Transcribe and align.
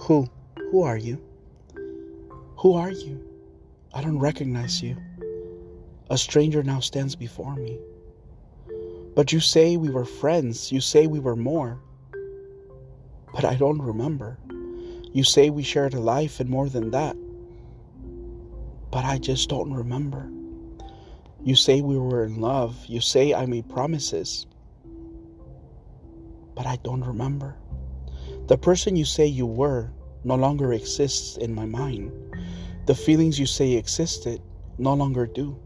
Who? 0.00 0.26
Who 0.70 0.82
are 0.82 0.96
you? 0.96 1.20
Who 2.56 2.74
are 2.74 2.90
you? 2.90 3.22
I 3.92 4.00
don't 4.00 4.18
recognize 4.18 4.82
you. 4.82 4.96
A 6.08 6.16
stranger 6.16 6.62
now 6.62 6.80
stands 6.80 7.14
before 7.14 7.54
me. 7.54 7.78
But 9.14 9.30
you 9.30 9.40
say 9.40 9.76
we 9.76 9.90
were 9.90 10.06
friends. 10.06 10.72
You 10.72 10.80
say 10.80 11.06
we 11.06 11.20
were 11.20 11.36
more. 11.36 11.78
But 13.34 13.44
I 13.44 13.56
don't 13.56 13.82
remember. 13.82 14.38
You 15.12 15.22
say 15.22 15.50
we 15.50 15.62
shared 15.62 15.92
a 15.92 16.00
life 16.00 16.40
and 16.40 16.48
more 16.48 16.70
than 16.70 16.90
that. 16.92 17.14
But 18.90 19.04
I 19.04 19.18
just 19.18 19.50
don't 19.50 19.72
remember. 19.72 20.30
You 21.44 21.54
say 21.54 21.82
we 21.82 21.98
were 21.98 22.24
in 22.24 22.40
love. 22.40 22.74
You 22.86 23.02
say 23.02 23.34
I 23.34 23.44
made 23.44 23.68
promises. 23.68 24.46
But 26.54 26.66
I 26.66 26.76
don't 26.76 27.04
remember. 27.04 27.56
The 28.50 28.58
person 28.58 28.96
you 28.96 29.04
say 29.04 29.26
you 29.26 29.46
were 29.46 29.92
no 30.24 30.34
longer 30.34 30.72
exists 30.72 31.36
in 31.36 31.54
my 31.54 31.66
mind. 31.66 32.10
The 32.86 32.96
feelings 32.96 33.38
you 33.38 33.46
say 33.46 33.74
existed 33.74 34.42
no 34.76 34.92
longer 34.92 35.24
do. 35.24 35.56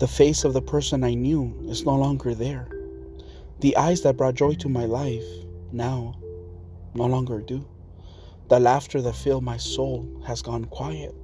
The 0.00 0.08
face 0.08 0.42
of 0.42 0.52
the 0.52 0.60
person 0.60 1.04
I 1.04 1.14
knew 1.14 1.56
is 1.68 1.86
no 1.86 1.94
longer 1.94 2.34
there. 2.34 2.68
The 3.60 3.76
eyes 3.76 4.02
that 4.02 4.16
brought 4.16 4.34
joy 4.34 4.54
to 4.54 4.68
my 4.68 4.86
life 4.86 5.22
now 5.70 6.18
no 6.94 7.06
longer 7.06 7.40
do. 7.40 7.64
The 8.48 8.58
laughter 8.58 9.00
that 9.00 9.14
filled 9.14 9.44
my 9.44 9.58
soul 9.58 10.20
has 10.26 10.42
gone 10.42 10.64
quiet. 10.64 11.14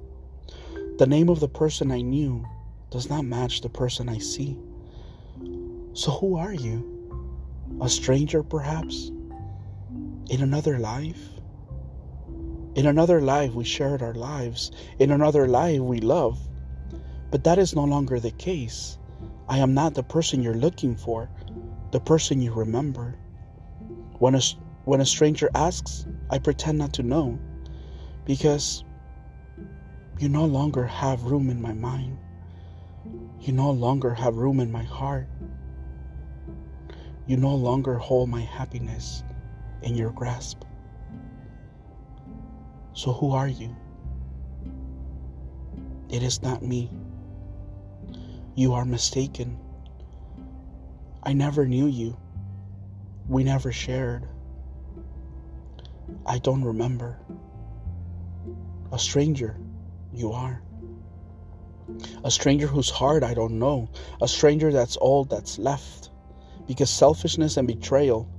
The 0.97 1.07
name 1.07 1.27
of 1.27 1.41
the 1.41 1.49
person 1.49 1.91
I 1.91 1.99
knew 1.99 2.47
does 2.89 3.09
not 3.09 3.25
match 3.25 3.59
the 3.59 3.67
person 3.67 4.07
I 4.07 4.19
see. 4.19 4.57
So, 5.91 6.11
who 6.11 6.37
are 6.37 6.53
you? 6.53 7.19
A 7.81 7.89
stranger, 7.89 8.43
perhaps? 8.43 9.11
In 10.27 10.41
another 10.41 10.79
life? 10.79 11.29
In 12.73 12.87
another 12.87 13.21
life, 13.21 13.53
we 13.53 13.63
shared 13.63 14.01
our 14.01 14.15
lives. 14.15 14.71
In 14.97 15.11
another 15.11 15.47
life, 15.47 15.79
we 15.79 15.99
loved. 15.99 16.41
But 17.29 17.43
that 17.43 17.59
is 17.59 17.75
no 17.75 17.83
longer 17.83 18.19
the 18.19 18.31
case. 18.31 18.97
I 19.47 19.59
am 19.59 19.75
not 19.75 19.93
the 19.93 20.01
person 20.01 20.41
you're 20.41 20.55
looking 20.55 20.95
for, 20.95 21.29
the 21.91 21.99
person 21.99 22.41
you 22.41 22.51
remember. 22.51 23.19
When 24.17 24.33
a, 24.33 24.41
when 24.85 24.99
a 24.99 25.05
stranger 25.05 25.47
asks, 25.53 26.07
I 26.31 26.39
pretend 26.39 26.79
not 26.79 26.93
to 26.93 27.03
know 27.03 27.39
because 28.25 28.83
you 30.17 30.27
no 30.27 30.45
longer 30.45 30.87
have 30.87 31.25
room 31.25 31.51
in 31.51 31.61
my 31.61 31.73
mind. 31.73 32.17
You 33.41 33.53
no 33.53 33.69
longer 33.69 34.15
have 34.15 34.37
room 34.37 34.59
in 34.59 34.71
my 34.71 34.83
heart. 34.83 35.27
You 37.27 37.37
no 37.37 37.53
longer 37.53 37.99
hold 37.99 38.29
my 38.29 38.41
happiness 38.41 39.23
in 39.81 39.95
your 39.95 40.11
grasp. 40.11 40.63
So, 42.93 43.11
who 43.11 43.31
are 43.31 43.47
you? 43.47 43.75
It 46.09 46.23
is 46.23 46.41
not 46.41 46.61
me. 46.61 46.89
You 48.55 48.73
are 48.73 48.85
mistaken. 48.85 49.59
I 51.23 51.33
never 51.33 51.65
knew 51.65 51.87
you. 51.87 52.15
We 53.27 53.43
never 53.43 53.71
shared. 53.71 54.27
I 56.25 56.37
don't 56.37 56.63
remember. 56.63 57.17
A 58.91 58.99
stranger, 58.99 59.57
you 60.13 60.31
are. 60.31 60.61
A 62.23 62.31
stranger 62.31 62.67
whose 62.67 62.89
heart 62.89 63.23
I 63.23 63.33
don't 63.33 63.59
know. 63.59 63.89
A 64.21 64.27
stranger 64.27 64.71
that's 64.71 64.95
all 64.95 65.25
that's 65.25 65.59
left. 65.59 66.11
Because 66.67 66.89
selfishness 66.89 67.57
and 67.57 67.67
betrayal 67.67 68.29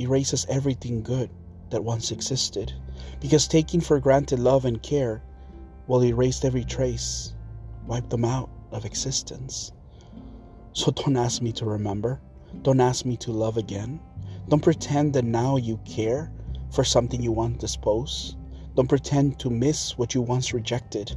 erases 0.00 0.46
everything 0.48 1.02
good 1.02 1.30
that 1.70 1.84
once 1.84 2.10
existed. 2.10 2.72
Because 3.20 3.46
taking 3.46 3.80
for 3.80 4.00
granted 4.00 4.38
love 4.38 4.64
and 4.64 4.82
care 4.82 5.22
will 5.86 6.04
erase 6.04 6.44
every 6.44 6.64
trace, 6.64 7.34
wipe 7.86 8.08
them 8.08 8.24
out 8.24 8.50
of 8.72 8.84
existence. 8.84 9.72
So 10.72 10.90
don't 10.90 11.16
ask 11.16 11.42
me 11.42 11.52
to 11.52 11.64
remember. 11.64 12.20
Don't 12.62 12.80
ask 12.80 13.04
me 13.04 13.16
to 13.18 13.32
love 13.32 13.56
again. 13.56 14.00
Don't 14.48 14.62
pretend 14.62 15.12
that 15.14 15.24
now 15.24 15.56
you 15.56 15.78
care 15.84 16.32
for 16.72 16.84
something 16.84 17.22
you 17.22 17.32
once 17.32 17.58
disposed. 17.58 18.36
Don't 18.76 18.88
pretend 18.88 19.38
to 19.40 19.50
miss 19.50 19.98
what 19.98 20.14
you 20.14 20.22
once 20.22 20.54
rejected. 20.54 21.14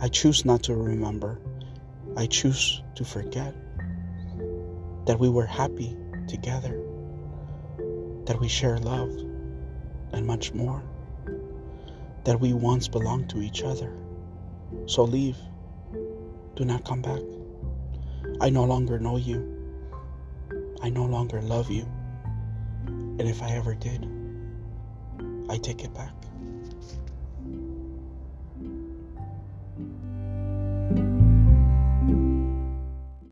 I 0.00 0.08
choose 0.08 0.44
not 0.44 0.62
to 0.64 0.74
remember. 0.74 1.40
I 2.16 2.26
choose 2.26 2.82
to 2.94 3.04
forget 3.04 3.54
that 5.06 5.18
we 5.18 5.28
were 5.28 5.46
happy 5.46 5.96
together, 6.28 6.80
that 8.28 8.38
we 8.38 8.46
share 8.46 8.76
love 8.76 9.08
and 10.12 10.26
much 10.26 10.52
more, 10.52 10.82
that 12.24 12.38
we 12.38 12.52
once 12.52 12.86
belonged 12.86 13.30
to 13.30 13.40
each 13.40 13.62
other. 13.62 13.90
So 14.84 15.02
leave. 15.02 15.38
Do 16.54 16.66
not 16.66 16.84
come 16.84 17.00
back. 17.00 17.22
I 18.42 18.50
no 18.50 18.64
longer 18.64 18.98
know 18.98 19.16
you. 19.16 19.40
I 20.82 20.90
no 20.90 21.06
longer 21.06 21.40
love 21.40 21.70
you. 21.70 21.88
And 22.86 23.22
if 23.22 23.42
I 23.42 23.52
ever 23.52 23.74
did, 23.74 24.06
I 25.48 25.56
take 25.56 25.82
it 25.82 25.94
back. 25.94 26.12